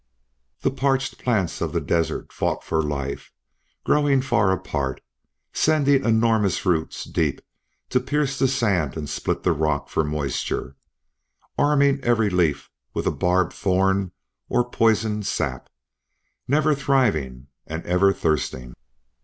[0.61, 3.31] The parched plants of the desert fought for life,
[3.83, 4.99] growing far apart,
[5.53, 7.39] sending enormous roots deep
[7.89, 10.75] to pierce the sand and split the rock for moisture,
[11.55, 14.11] arming every leaf with a barbed thorn
[14.49, 15.69] or poisoned sap,
[16.47, 18.73] never thriving and ever thirsting.